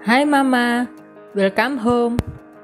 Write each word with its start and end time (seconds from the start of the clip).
Hai 0.00 0.24
Mama, 0.24 0.88
welcome 1.36 1.76
home. 1.76 2.16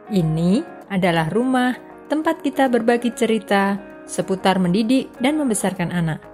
Ini 0.09 0.65
adalah 0.89 1.29
rumah 1.29 1.77
tempat 2.09 2.41
kita 2.41 2.65
berbagi 2.73 3.13
cerita 3.13 3.77
seputar 4.09 4.57
mendidik 4.57 5.13
dan 5.21 5.37
membesarkan 5.37 5.93
anak. 5.93 6.25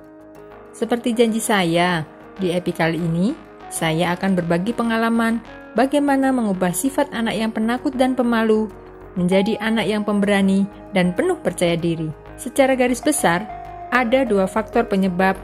Seperti 0.70 1.10
janji 1.10 1.42
saya, 1.42 2.06
di 2.38 2.54
epi 2.54 2.70
kali 2.70 3.02
ini 3.02 3.34
saya 3.66 4.14
akan 4.14 4.38
berbagi 4.38 4.70
pengalaman 4.70 5.42
bagaimana 5.74 6.30
mengubah 6.30 6.70
sifat 6.70 7.10
anak 7.10 7.34
yang 7.34 7.50
penakut 7.50 7.98
dan 7.98 8.14
pemalu 8.14 8.70
menjadi 9.18 9.58
anak 9.58 9.90
yang 9.90 10.06
pemberani 10.06 10.70
dan 10.94 11.10
penuh 11.18 11.34
percaya 11.42 11.74
diri. 11.74 12.14
Secara 12.38 12.78
garis 12.78 13.02
besar, 13.02 13.42
ada 13.90 14.22
dua 14.22 14.46
faktor 14.46 14.86
penyebab 14.86 15.34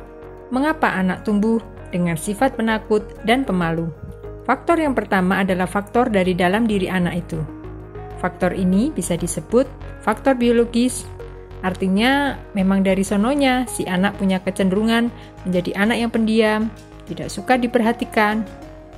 mengapa 0.55 0.87
anak 0.95 1.27
tumbuh 1.27 1.59
dengan 1.91 2.15
sifat 2.15 2.55
penakut 2.55 3.03
dan 3.27 3.43
pemalu. 3.43 3.91
Faktor 4.49 4.81
yang 4.81 4.97
pertama 4.97 5.45
adalah 5.45 5.69
faktor 5.69 6.09
dari 6.09 6.33
dalam 6.33 6.65
diri 6.65 6.89
anak 6.89 7.29
itu. 7.29 7.37
Faktor 8.17 8.57
ini 8.57 8.89
bisa 8.89 9.13
disebut 9.13 9.69
faktor 10.01 10.41
biologis, 10.41 11.05
artinya 11.61 12.41
memang 12.57 12.81
dari 12.81 13.05
sononya 13.05 13.69
si 13.69 13.85
anak 13.85 14.17
punya 14.17 14.41
kecenderungan 14.41 15.13
menjadi 15.45 15.77
anak 15.77 15.97
yang 16.01 16.09
pendiam, 16.09 16.61
tidak 17.05 17.29
suka 17.29 17.61
diperhatikan, 17.61 18.41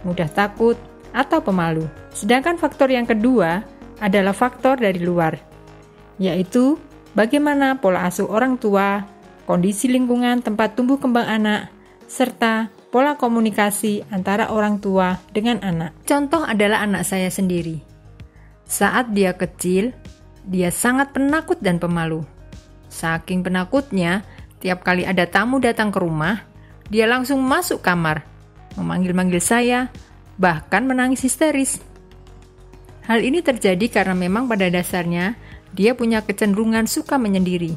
mudah 0.07 0.31
takut, 0.31 0.79
atau 1.11 1.43
pemalu. 1.43 1.91
Sedangkan 2.15 2.55
faktor 2.55 2.95
yang 2.95 3.11
kedua 3.11 3.67
adalah 3.99 4.31
faktor 4.31 4.79
dari 4.79 5.03
luar, 5.03 5.35
yaitu 6.23 6.79
bagaimana 7.19 7.75
pola 7.75 8.07
asuh 8.07 8.31
orang 8.31 8.55
tua, 8.55 9.03
kondisi 9.51 9.91
lingkungan 9.91 10.47
tempat 10.47 10.79
tumbuh 10.79 11.03
kembang 11.03 11.27
anak, 11.27 11.75
serta 12.07 12.71
pola 12.91 13.15
komunikasi 13.15 14.03
antara 14.11 14.51
orang 14.51 14.83
tua 14.83 15.23
dengan 15.31 15.63
anak. 15.63 15.95
Contoh 16.05 16.43
adalah 16.43 16.83
anak 16.83 17.07
saya 17.07 17.31
sendiri. 17.31 17.79
Saat 18.67 19.15
dia 19.15 19.35
kecil, 19.35 19.95
dia 20.43 20.75
sangat 20.75 21.15
penakut 21.15 21.59
dan 21.63 21.79
pemalu. 21.79 22.27
Saking 22.91 23.47
penakutnya, 23.47 24.27
tiap 24.59 24.83
kali 24.83 25.07
ada 25.07 25.23
tamu 25.27 25.63
datang 25.63 25.95
ke 25.95 26.03
rumah, 26.03 26.43
dia 26.91 27.07
langsung 27.07 27.39
masuk 27.47 27.79
kamar, 27.79 28.27
memanggil-manggil 28.75 29.39
saya, 29.39 29.87
bahkan 30.35 30.83
menangis 30.83 31.23
histeris. 31.23 31.79
Hal 33.07 33.23
ini 33.23 33.43
terjadi 33.43 34.03
karena 34.03 34.15
memang 34.19 34.51
pada 34.51 34.67
dasarnya 34.67 35.39
dia 35.71 35.95
punya 35.95 36.23
kecenderungan 36.27 36.91
suka 36.91 37.19
menyendiri. 37.19 37.75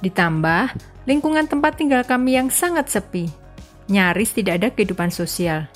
Ditambah, 0.00 0.76
lingkungan 1.04 1.48
tempat 1.48 1.76
tinggal 1.76 2.04
kami 2.04 2.36
yang 2.36 2.48
sangat 2.48 2.88
sepi 2.88 3.45
nyaris 3.86 4.34
tidak 4.34 4.62
ada 4.62 4.68
kehidupan 4.74 5.10
sosial. 5.10 5.70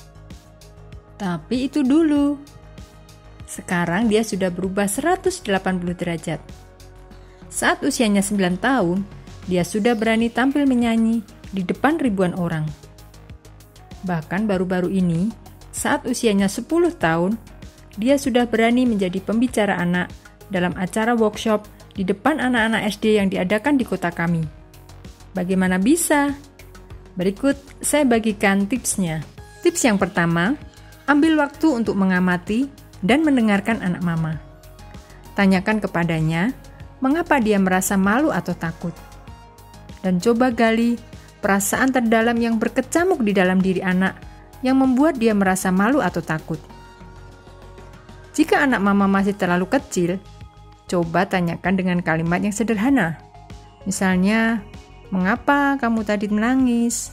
Tapi 1.21 1.69
itu 1.69 1.85
dulu. 1.85 2.39
Sekarang 3.45 4.07
dia 4.07 4.23
sudah 4.23 4.47
berubah 4.47 4.87
180 4.87 5.43
derajat. 5.93 6.39
Saat 7.51 7.83
usianya 7.83 8.23
9 8.23 8.57
tahun, 8.63 9.03
dia 9.45 9.67
sudah 9.67 9.91
berani 9.91 10.31
tampil 10.31 10.63
menyanyi 10.63 11.19
di 11.51 11.61
depan 11.67 11.99
ribuan 11.99 12.31
orang. 12.39 12.63
Bahkan 14.07 14.47
baru-baru 14.47 14.87
ini, 14.87 15.29
saat 15.75 16.07
usianya 16.07 16.47
10 16.47 16.95
tahun, 16.95 17.35
dia 17.99 18.15
sudah 18.15 18.47
berani 18.47 18.87
menjadi 18.87 19.19
pembicara 19.19 19.75
anak 19.77 20.07
dalam 20.47 20.71
acara 20.79 21.11
workshop 21.11 21.67
di 21.91 22.07
depan 22.07 22.39
anak-anak 22.39 22.87
SD 22.87 23.19
yang 23.19 23.27
diadakan 23.27 23.75
di 23.75 23.83
kota 23.83 24.09
kami. 24.15 24.47
Bagaimana 25.35 25.75
bisa? 25.75 26.31
Berikut 27.15 27.59
saya 27.83 28.07
bagikan 28.07 28.65
tipsnya. 28.65 29.23
Tips 29.61 29.83
yang 29.85 29.99
pertama, 29.99 30.55
ambil 31.05 31.37
waktu 31.37 31.67
untuk 31.69 31.99
mengamati 31.99 32.71
dan 33.03 33.21
mendengarkan 33.25 33.83
anak 33.83 34.01
mama. 34.01 34.33
Tanyakan 35.35 35.83
kepadanya, 35.83 36.55
mengapa 37.03 37.41
dia 37.41 37.57
merasa 37.57 37.97
malu 37.97 38.29
atau 38.31 38.53
takut. 38.55 38.93
Dan 40.01 40.17
coba 40.17 40.49
gali 40.49 40.97
perasaan 41.41 41.93
terdalam 41.93 42.37
yang 42.37 42.55
berkecamuk 42.61 43.21
di 43.21 43.33
dalam 43.33 43.61
diri 43.61 43.81
anak 43.81 44.17
yang 44.61 44.77
membuat 44.77 45.17
dia 45.17 45.33
merasa 45.33 45.73
malu 45.73 45.99
atau 45.99 46.21
takut. 46.21 46.61
Jika 48.31 48.63
anak 48.63 48.79
mama 48.79 49.09
masih 49.09 49.35
terlalu 49.35 49.67
kecil, 49.67 50.21
coba 50.87 51.27
tanyakan 51.27 51.73
dengan 51.75 51.99
kalimat 51.99 52.39
yang 52.39 52.55
sederhana. 52.55 53.19
Misalnya, 53.83 54.61
Mengapa 55.11 55.75
kamu 55.75 56.07
tadi 56.07 56.31
menangis? 56.31 57.11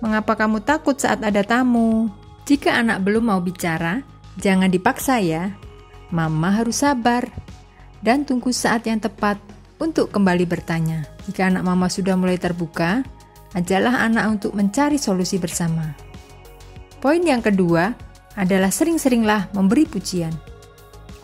Mengapa 0.00 0.34
kamu 0.34 0.64
takut 0.64 0.96
saat 0.96 1.20
ada 1.20 1.44
tamu? 1.44 2.08
Jika 2.48 2.74
anak 2.80 3.04
belum 3.04 3.28
mau 3.28 3.38
bicara, 3.44 4.00
jangan 4.40 4.72
dipaksa 4.72 5.20
ya. 5.20 5.52
Mama 6.08 6.48
harus 6.48 6.80
sabar 6.80 7.28
dan 8.00 8.24
tunggu 8.24 8.50
saat 8.56 8.88
yang 8.88 8.98
tepat 8.98 9.36
untuk 9.76 10.08
kembali 10.10 10.48
bertanya. 10.48 11.04
Jika 11.28 11.52
anak 11.52 11.62
mama 11.62 11.92
sudah 11.92 12.16
mulai 12.16 12.40
terbuka, 12.40 13.04
ajalah 13.52 14.08
anak 14.08 14.40
untuk 14.40 14.56
mencari 14.56 14.96
solusi 14.96 15.36
bersama. 15.36 15.92
Poin 17.04 17.20
yang 17.20 17.44
kedua 17.44 17.92
adalah 18.32 18.72
sering-seringlah 18.72 19.52
memberi 19.52 19.84
pujian. 19.84 20.32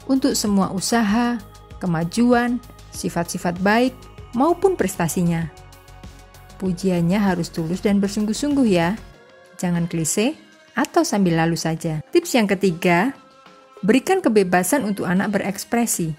Untuk 0.05 0.37
semua 0.37 0.77
usaha, 0.77 1.41
kemajuan, 1.81 2.61
sifat-sifat 2.93 3.61
baik, 3.65 3.97
maupun 4.37 4.75
prestasinya. 4.75 5.49
Pujiannya 6.59 7.19
harus 7.23 7.55
tulus 7.55 7.81
dan 7.81 8.03
bersungguh-sungguh 8.03 8.67
ya. 8.67 8.99
Jangan 9.57 9.87
klise 9.87 10.35
atau 10.75 11.07
sambil 11.07 11.39
lalu 11.39 11.55
saja. 11.55 12.03
Tips 12.11 12.35
yang 12.35 12.51
ketiga, 12.51 13.15
berikan 13.83 14.19
kebebasan 14.19 14.83
untuk 14.83 15.07
anak 15.07 15.39
berekspresi. 15.39 16.15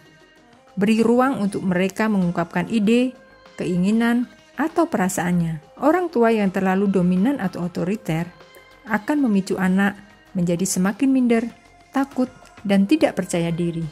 Beri 0.80 1.04
ruang 1.04 1.44
untuk 1.44 1.64
mereka 1.68 2.08
mengungkapkan 2.08 2.72
ide, 2.72 3.12
keinginan, 3.60 4.32
atau 4.60 4.88
perasaannya. 4.88 5.80
Orang 5.80 6.12
tua 6.12 6.36
yang 6.36 6.52
terlalu 6.52 6.92
dominan 6.92 7.40
atau 7.40 7.68
otoriter 7.68 8.28
akan 8.88 9.28
memicu 9.28 9.56
anak 9.56 9.96
menjadi 10.36 10.68
semakin 10.68 11.10
minder, 11.12 11.44
takut, 11.96 12.28
dan 12.68 12.84
tidak 12.84 13.16
percaya 13.16 13.52
diri. 13.52 13.84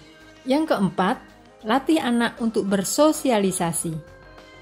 Yang 0.43 0.75
keempat, 0.75 1.19
Latih 1.65 1.97
anak 1.97 2.37
untuk 2.37 2.69
bersosialisasi. 2.69 3.97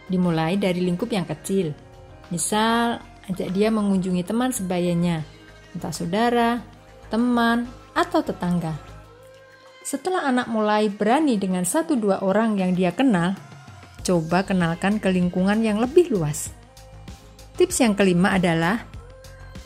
Dimulai 0.08 0.56
dari 0.56 0.80
lingkup 0.80 1.12
yang 1.12 1.28
kecil. 1.28 1.76
Misal, 2.32 3.04
ajak 3.28 3.52
dia 3.52 3.68
mengunjungi 3.68 4.24
teman 4.24 4.56
sebayanya, 4.56 5.28
entah 5.76 5.92
saudara, 5.92 6.64
teman, 7.12 7.68
atau 7.92 8.24
tetangga. 8.24 8.80
Setelah 9.84 10.24
anak 10.24 10.48
mulai 10.48 10.88
berani 10.88 11.36
dengan 11.36 11.68
satu 11.68 12.00
dua 12.00 12.24
orang 12.24 12.56
yang 12.56 12.72
dia 12.72 12.96
kenal, 12.96 13.36
coba 14.08 14.48
kenalkan 14.48 14.96
ke 14.96 15.12
lingkungan 15.12 15.60
yang 15.68 15.84
lebih 15.84 16.08
luas. 16.16 16.56
Tips 17.60 17.84
yang 17.84 17.92
kelima 17.92 18.40
adalah 18.40 18.88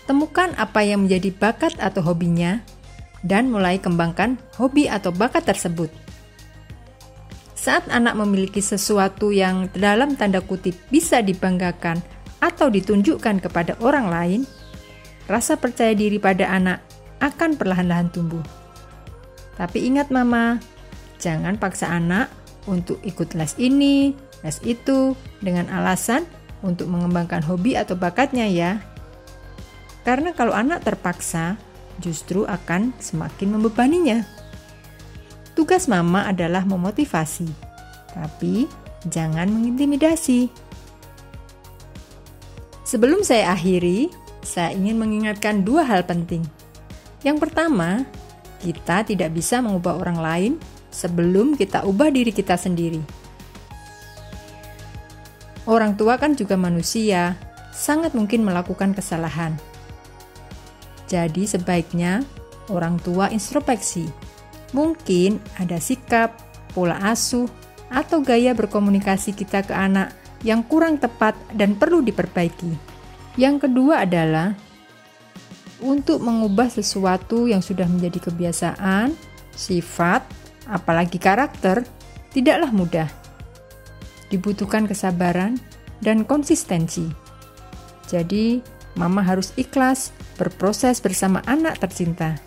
temukan 0.10 0.50
apa 0.58 0.82
yang 0.82 1.06
menjadi 1.06 1.30
bakat 1.30 1.78
atau 1.78 2.02
hobinya, 2.02 2.66
dan 3.22 3.54
mulai 3.54 3.78
kembangkan 3.78 4.42
hobi 4.58 4.90
atau 4.90 5.14
bakat 5.14 5.46
tersebut. 5.46 6.09
Saat 7.60 7.92
anak 7.92 8.16
memiliki 8.16 8.64
sesuatu 8.64 9.36
yang 9.36 9.68
dalam 9.76 10.16
tanda 10.16 10.40
kutip 10.40 10.80
bisa 10.88 11.20
dibanggakan 11.20 12.00
atau 12.40 12.72
ditunjukkan 12.72 13.44
kepada 13.44 13.76
orang 13.84 14.08
lain, 14.08 14.42
rasa 15.28 15.60
percaya 15.60 15.92
diri 15.92 16.24
pada 16.24 16.48
anak 16.48 16.80
akan 17.20 17.60
perlahan-lahan 17.60 18.08
tumbuh. 18.16 18.40
Tapi 19.60 19.92
ingat 19.92 20.08
mama, 20.08 20.64
jangan 21.20 21.60
paksa 21.60 21.92
anak 21.92 22.32
untuk 22.64 23.04
ikut 23.04 23.36
les 23.36 23.52
ini, 23.60 24.16
les 24.40 24.56
itu 24.64 25.20
dengan 25.44 25.68
alasan 25.68 26.24
untuk 26.64 26.88
mengembangkan 26.88 27.44
hobi 27.44 27.76
atau 27.76 28.00
bakatnya 28.00 28.48
ya. 28.48 28.80
Karena 30.08 30.32
kalau 30.32 30.56
anak 30.56 30.88
terpaksa, 30.88 31.60
justru 32.00 32.48
akan 32.48 32.96
semakin 33.04 33.60
membebaninya. 33.60 34.39
Tugas 35.60 35.92
mama 35.92 36.24
adalah 36.24 36.64
memotivasi, 36.64 37.44
tapi 38.16 38.64
jangan 39.12 39.52
mengintimidasi. 39.52 40.48
Sebelum 42.88 43.28
saya 43.28 43.52
akhiri, 43.52 44.08
saya 44.40 44.72
ingin 44.72 44.96
mengingatkan 44.96 45.68
dua 45.68 45.84
hal 45.84 46.08
penting. 46.08 46.48
Yang 47.28 47.44
pertama, 47.44 48.08
kita 48.64 49.04
tidak 49.04 49.36
bisa 49.36 49.60
mengubah 49.60 50.00
orang 50.00 50.24
lain 50.24 50.54
sebelum 50.96 51.60
kita 51.60 51.84
ubah 51.84 52.08
diri 52.08 52.32
kita 52.32 52.56
sendiri. 52.56 53.04
Orang 55.68 56.00
tua 56.00 56.16
kan 56.16 56.40
juga 56.40 56.56
manusia, 56.56 57.36
sangat 57.76 58.16
mungkin 58.16 58.48
melakukan 58.48 58.96
kesalahan. 58.96 59.60
Jadi 61.12 61.44
sebaiknya 61.52 62.24
orang 62.72 62.96
tua 63.04 63.28
introspeksi 63.28 64.29
Mungkin 64.72 65.42
ada 65.58 65.82
sikap, 65.82 66.38
pola 66.74 66.98
asuh, 67.10 67.50
atau 67.90 68.22
gaya 68.22 68.54
berkomunikasi 68.54 69.34
kita 69.34 69.66
ke 69.66 69.74
anak 69.74 70.14
yang 70.46 70.62
kurang 70.62 71.02
tepat 71.02 71.36
dan 71.58 71.76
perlu 71.76 72.06
diperbaiki. 72.06 72.78
Yang 73.36 73.68
kedua 73.68 74.06
adalah 74.06 74.54
untuk 75.80 76.20
mengubah 76.20 76.68
sesuatu 76.68 77.48
yang 77.48 77.64
sudah 77.64 77.88
menjadi 77.88 78.30
kebiasaan, 78.30 79.16
sifat, 79.56 80.22
apalagi 80.68 81.18
karakter, 81.18 81.88
tidaklah 82.36 82.70
mudah. 82.70 83.10
Dibutuhkan 84.30 84.86
kesabaran 84.86 85.58
dan 86.04 86.28
konsistensi. 86.28 87.10
Jadi, 88.06 88.62
mama 89.00 89.24
harus 89.24 89.56
ikhlas 89.56 90.14
berproses 90.36 91.00
bersama 91.00 91.40
anak 91.48 91.80
tercinta. 91.82 92.38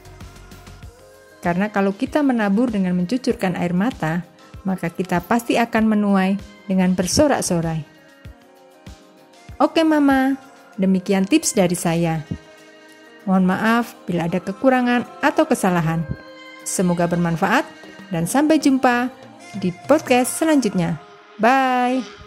Karena 1.43 1.69
kalau 1.75 1.91
kita 1.93 2.23
menabur 2.23 2.71
dengan 2.71 2.95
mencucurkan 2.95 3.59
air 3.59 3.75
mata, 3.75 4.23
maka 4.63 4.89
kita 4.89 5.19
pasti 5.27 5.59
akan 5.59 5.91
menuai 5.91 6.39
dengan 6.71 6.95
bersorak-sorai. 6.95 7.83
Oke, 9.59 9.83
Mama, 9.83 10.39
demikian 10.79 11.27
tips 11.27 11.55
dari 11.59 11.75
saya. 11.75 12.23
Mohon 13.27 13.55
maaf 13.55 13.95
bila 14.07 14.27
ada 14.27 14.39
kekurangan 14.43 15.07
atau 15.23 15.47
kesalahan. 15.47 16.03
Semoga 16.63 17.11
bermanfaat 17.11 17.67
dan 18.11 18.27
sampai 18.27 18.59
jumpa 18.59 19.11
di 19.59 19.75
podcast 19.87 20.43
selanjutnya. 20.43 20.99
Bye. 21.39 22.22